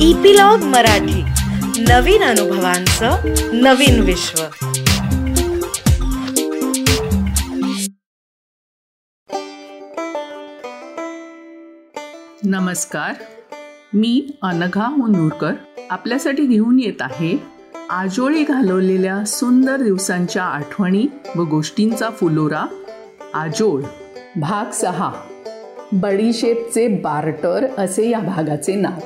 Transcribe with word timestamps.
Epilogue 0.00 0.58
Marathi. 0.58 1.22
नवीन 1.82 2.22
अनुभवांचं 2.22 3.16
नवीन 3.52 4.00
विश्व. 4.00 4.42
नमस्कार. 12.44 13.14
मी 13.94 14.30
अनघा 14.42 14.88
मुनूरकर. 14.88 15.52
आपल्यासाठी 15.90 16.46
घेऊन 16.46 16.80
येत 16.80 17.02
आहे 17.02 17.42
आजोळी 17.90 18.44
घालवलेल्या 18.44 19.24
सुंदर 19.24 19.76
दिवसांच्या 19.76 20.44
आठवणी 20.44 21.06
व 21.36 21.42
गोष्टींचा 21.42 22.10
फुलोरा 22.10 22.82
आजोळ 23.34 23.82
भाग 24.36 24.70
सहा. 24.70 25.12
बडीशेपचे 25.92 26.88
बार्टर 26.88 27.66
असे 27.78 28.10
या 28.10 28.18
भागाचे 28.18 28.74
नाव. 28.74 29.00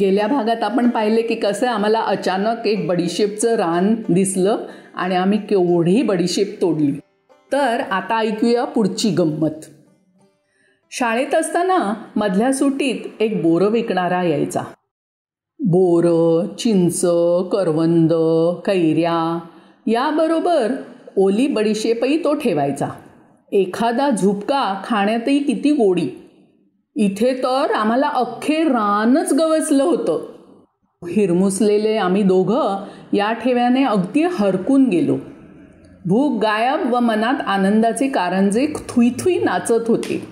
गेल्या 0.00 0.26
भागात 0.26 0.62
आपण 0.62 0.88
पाहिले 0.88 1.22
की 1.22 1.34
कसं 1.34 1.66
आम्हाला 1.66 2.00
अचानक 2.00 2.66
एक 2.66 2.86
बडीशेपचं 2.86 3.54
रान 3.54 3.94
दिसलं 4.08 4.56
आणि 4.94 5.14
आम्ही 5.14 5.46
केवढी 5.46 6.02
बडीशेप 6.02 6.58
तोडली. 6.62 6.92
तर 7.52 7.80
आता 7.80 8.18
ऐकूया 8.18 8.64
पुढची 8.64 9.10
गंमत. 9.10 9.66
शाळेत 10.90 11.34
असताना 11.34 11.94
मधल्या 12.16 12.52
सुट्टीत 12.52 12.96
एक 13.20 13.42
बोरं 13.42 13.66
विकणारा 13.66 14.22
यायचा. 14.22 14.60
बोरं 15.60 16.56
चिंच 16.56 17.00
करवंद 17.52 18.12
कैऱ्या 18.66 19.38
याबरोबर 19.86 20.72
ओली 21.16 21.46
बडीशेपही 21.46 22.24
तो 22.24 22.34
ठेवायचा. 22.34 22.88
एखादा 23.52 24.10
झुपका 24.10 24.82
खाण्यातही 24.84 25.38
किती 25.38 25.72
गोडी. 25.72 26.23
इथे 26.96 27.34
तर 27.34 27.72
आम्हाला 27.72 28.08
अख्खे 28.08 28.64
रानच 28.64 29.32
गवसलं 29.32 29.84
होतं. 29.84 30.26
हिरमुसलेले 31.10 31.96
आम्ही 31.96 32.22
दोघं 32.22 32.84
या 33.12 33.32
ठेव्याने 33.32 33.84
अगदी 33.84 34.22
हरकून 34.22 34.84
गेलो. 34.88 35.18
भूक 36.06 36.42
गायब 36.42 36.94
व 36.94 37.00
मनात 37.00 37.34
आनंदाचे 37.46 38.08
कारंजे 38.08 38.66
थुईथुई 38.88 39.38
नाचत 39.38 39.84
होते. 39.88 40.24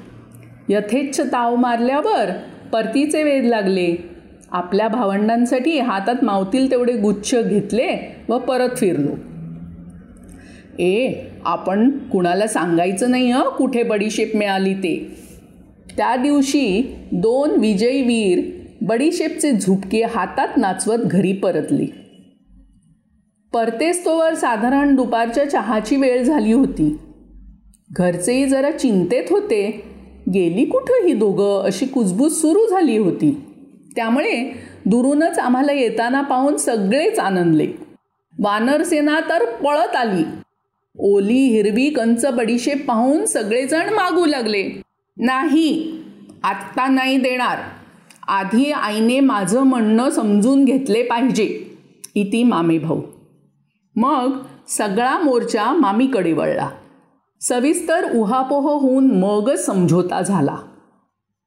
यथेच्छ 0.69 1.21
ताव 1.21 1.57
मारल्यावर 1.57 2.31
परतीचे 2.73 3.23
वेध 3.23 3.45
लागले. 3.45 4.11
आपल्या 4.51 4.89
भावंडांसाठी 4.89 5.79
हातात 5.79 6.25
मावतील 6.25 6.71
तेवढे 6.71 6.93
गुच्छ 6.93 7.35
घेतले 7.35 8.17
व 8.29 8.39
परत 8.39 8.77
फिरलो. 8.77 9.13
ए 10.83 11.13
आपण 11.45 11.99
कुणाला 11.99 12.47
सांगायचं 12.47 13.11
नाही 13.11 13.31
हं? 13.31 13.43
कुठे 13.43 13.83
बडीशेप 13.83 14.37
मिळाली 14.37 14.75
ते? 14.75 15.23
त्या 15.97 16.17
दिवशी 16.17 16.95
दोन 17.13 17.51
विजयी 17.51 18.03
वीर 18.03 18.63
बडीशेपचे 18.83 19.53
झुपके 19.53 20.03
हातात 20.03 20.49
नाचवत 20.57 20.99
घरी 20.99 21.33
परतले. 21.33 21.87
परतेस्तोवर 23.53 24.35
साधारण 24.35 24.95
दुपारच्या 24.95 25.51
चहाची 25.51 25.97
वेळ 25.97 26.23
झाली 26.23 26.53
होती. 26.53 26.97
घरचेही 27.93 28.47
जरा 28.47 28.71
चिंतेत 28.71 29.25
होते. 29.31 29.85
गेली 30.35 30.65
कुठं 30.65 31.07
ही 31.07 31.15
दोघं? 31.15 31.65
अशी 31.65 31.87
कुजबूज 31.87 32.33
सुरू 32.33 32.67
झाली 32.71 32.97
होती. 32.97 33.41
त्यामुळे 33.97 34.53
दुरूनच 34.87 35.39
आम्हाला 35.39 35.73
येताना 35.73 36.21
पाहून 36.21 36.57
सगळेच 36.57 37.19
आनंदले. 37.19 37.67
वानरसेना 38.39 39.21
तर 39.29 39.45
पळत 39.45 39.97
आली. 39.97 40.25
ओली 40.99 41.39
हिरवी 41.39 41.91
कंच 41.91 42.27
बडीशेप 42.27 42.87
पाहून 42.87 43.25
सगळेजण 43.25 43.89
मागू 43.93 44.27
लागले. 44.27 44.83
नाही 45.17 46.03
आत्ता 46.43 46.89
नाही 46.89 47.17
देणार. 47.17 47.59
आधी 48.29 48.71
आईने 48.71 49.21
माझं 49.21 49.63
म्हणणं 49.63 50.11
समजून 50.11 50.65
घेतले 50.65 51.03
पाहिजे. 51.03 51.77
इति 52.15 52.45
मामी 52.45 52.79
भाऊ. 52.79 53.01
मग 53.97 54.43
सगळा 54.69 55.19
मोर्चा 55.19 55.73
मामीकडे 55.73 56.33
वळला. 56.33 56.69
सविस्तर 57.41 58.17
उहापोह 58.17 58.81
होऊन 58.81 59.19
मगच 59.19 59.67
समझोता 59.67 60.23
झाला. 60.23 60.57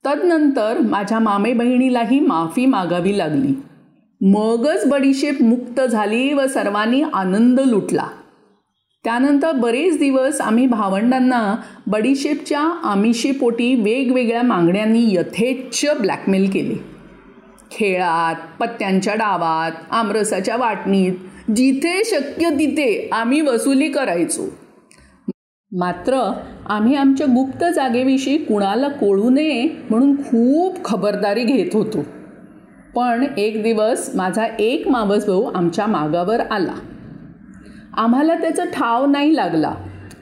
तदनंतर 0.05 0.81
माझ्या 0.81 1.19
मामे 1.19 1.53
बहिणीलाही 1.53 2.19
माफी 2.19 2.65
मागावी 2.65 3.17
लागली. 3.17 3.61
मगच 4.21 4.87
बडीशेप 4.87 5.41
मुक्त 5.41 5.81
झाली 5.81 6.33
व 6.33 6.47
सर्वांनी 6.47 7.01
आनंद 7.01 7.59
लुटला. 7.59 8.07
त्यानंतर 9.05 9.51
बरेच 9.51 9.99
दिवस 9.99 10.41
आम्ही 10.41 10.67
भावंडांना 10.67 11.55
बडीशेपच्या 11.87 12.59
आमिषेपोटी 12.83 13.75
वेगवेगळ्या 13.75 14.43
मागण्यांनी 14.43 15.05
यथेच्छ 15.07 15.85
ब्लॅकमेल 16.01 16.49
केले. 16.49 16.75
खेळात 17.71 18.35
पत्त्यांच्या 18.59 19.15
डावात 19.15 19.71
आमरसाच्या 19.91 20.55
वाटणीत 20.55 21.13
जिथे 21.51 22.01
शक्य 22.05 22.49
तिथे 22.49 23.09
आम्ही 23.13 23.41
वसुली 23.41 23.89
करायचो. 23.89 24.49
मात्र 25.71 26.31
आम्ही 26.69 26.95
आमच्या 26.95 27.27
गुप्त 27.27 27.63
जागेविषयी 27.75 28.37
कुणाला 28.37 28.87
कळू 28.87 29.29
नये 29.29 29.63
म्हणून 29.89 30.15
खूप 30.15 30.85
खबरदारी 30.85 31.43
घेत 31.43 31.69
होतो. 31.73 32.05
पण 32.95 33.25
एक 33.37 33.63
दिवस 33.63 34.11
माझा 34.15 34.45
एक 34.59 34.87
मावस 34.87 35.25
भाऊ 35.25 35.43
आमच्या 35.43 35.85
मागावर 35.85 36.39
आला. 36.39 36.73
आम्हाला 37.97 38.35
त्याचा 38.35 38.63
ठाव 38.65 39.05
नाही 39.05 39.35
लागला 39.35 39.73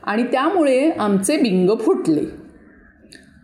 आणि 0.03 0.23
त्यामुळे 0.23 0.89
आमचे 0.89 1.38
बिंग 1.38 1.69
फुटले. 1.81 2.22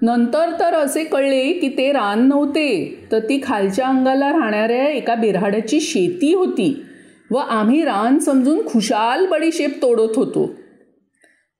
नंतर 0.02 0.50
तर 0.60 0.74
असे 0.74 1.04
कळले 1.04 1.54
की 1.54 1.70
ते 1.70 1.92
रान 1.92 2.28
नव्हते 2.28 3.00
तर 3.12 3.20
ती 3.20 3.40
खालच्या 3.44 3.88
अंगाला 3.88 4.30
राहणाऱ्या 4.32 4.88
एका 4.88 5.16
बिऱ्हाड्याची 5.16 5.80
शेती 5.80 6.34
होती 6.34 6.84
व 7.32 7.38
आम्ही 7.38 7.84
रान 7.86 8.20
समजून 8.20 8.66
खुशाल 8.68 9.26
बडीशेप 9.26 9.82
तोडत 9.82 10.16
होतो. 10.16 10.52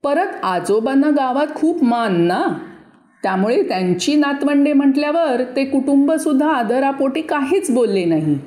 परत 0.02 0.44
आजोबांना 0.44 1.10
गावात 1.10 1.46
खूप 1.54 1.84
मान 1.84 2.20
ना? 2.20 2.44
त्यामुळे 3.22 3.62
त्यांची 3.62 4.14
नातवंडे 4.16 4.72
म्हटल्यावर 4.72 5.42
ते 5.56 5.64
कुटुंबसुद्धा 5.64 6.48
आदरापोटी 6.48 7.20
काहीच 7.20 7.70
बोलले 7.70 8.04
नाही. 8.04 8.38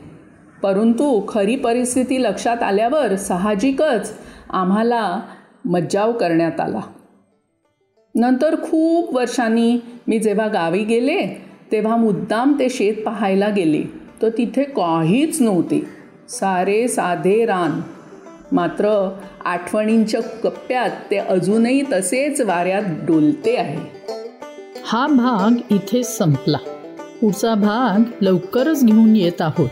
परंतु 0.64 1.22
खरी 1.28 1.56
परिस्थिती 1.56 2.24
लक्षात 2.24 2.64
आल्यावर 2.64 3.16
साहजिकच 3.16 4.14
आम्हाला 4.50 5.22
मज्जाव 5.66 6.12
करण्यात 6.12 6.60
आला. 6.60 6.80
नंतर 8.16 8.56
खूप 8.56 9.16
वर्षांनी 9.16 9.80
मी 10.08 10.20
जेव्हा 10.20 10.48
गावी 10.48 10.84
गेले 10.84 11.46
तेव्हा 11.72 11.96
मुद्दाम 11.96 12.54
ते 12.60 12.70
शेत 12.70 12.94
पाहायला 13.06 13.50
गेले. 13.50 13.84
तर 14.22 14.30
तिथे 14.30 14.64
काहीच 14.64 15.42
नव्हते. 15.42 15.86
सारे 16.30 16.88
साधे 16.88 17.46
रान. 17.46 17.82
मात्र 18.52 19.18
आठवणींच्या 19.46 20.22
कप्प्यात 20.22 20.90
ते 21.12 21.18
अजूनही 21.18 21.82
तसेच 21.94 22.42
वाऱ्यात 22.42 22.84
डोलते 22.86 23.56
आहे. 23.58 23.80
हा 24.86 25.08
भाग 25.08 25.74
इथे 25.74 26.04
संपला. 26.04 26.58
पुढचा 27.22 27.56
भाग 27.56 28.24
लवकरच 28.24 28.86
घेऊन 28.86 29.16
येत 29.16 29.42
आहोत. 29.42 29.70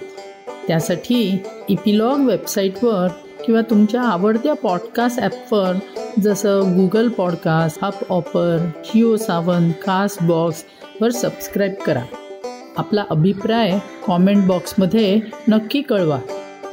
त्यासाठी 0.71 1.43
इपिलॉग 1.69 2.19
वेबसाईटवर 2.19 3.07
किंवा 3.45 3.61
तुमच्या 3.61 4.01
आवडत्या 4.01 4.53
पॉडकास्ट 4.53 5.19
ॲपवर 5.19 5.73
जसं 6.21 6.61
Google 6.75 7.07
podcast 7.07 7.83
Hubhopper 8.11 8.69
Jio 8.85 9.15
Saavn 9.15 9.71
caste 9.71 10.23
बॉक्सवर 10.23 11.09
सबस्क्राईब 11.09 11.73
करा. 11.73 12.03
आपला 12.77 13.03
अभिप्राय 13.09 13.79
कॉमेंट 14.07 14.47
बॉक्समध्ये 14.47 15.19
नक्की 15.47 15.81
कळवा. 15.81 16.19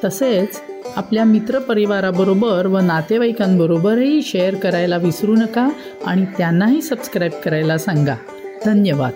तसेच 0.04 0.60
आपल्या 0.96 1.24
मित्रपरिवाराबरोबर 1.24 2.66
व 2.66 2.78
नातेवाईकांबरोबरही 2.78 4.22
शेअर 4.22 4.54
करायला 4.54 4.96
विसरू 4.96 5.32
नका 5.32 5.68
आणि 6.06 6.24
त्यांनाही 6.24 6.82
सबस्क्राईब 6.82 7.32
करायला 7.44 7.78
सांगा. 7.78 8.14
धन्यवाद. 8.64 9.12